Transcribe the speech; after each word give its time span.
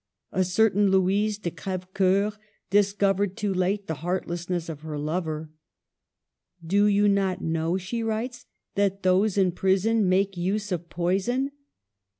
A 0.31 0.43
certain 0.43 0.89
Louise 0.89 1.37
de 1.37 1.51
Crevecceur 1.51 2.33
dis 2.71 2.91
covered 2.91 3.37
too 3.37 3.53
late 3.53 3.85
the 3.85 3.93
heartlessness 4.01 4.67
of 4.67 4.79
her 4.79 4.97
lover. 4.97 5.51
/ 6.07 6.65
Do 6.75 6.87
you 6.87 7.07
not 7.07 7.43
know," 7.43 7.77
she 7.77 8.01
writes, 8.01 8.47
*' 8.59 8.73
that 8.73 9.03
those 9.03 9.37
in 9.37 9.51
prison 9.51 10.09
make 10.09 10.35
use 10.35 10.71
of 10.71 10.89
poison? 10.89 11.51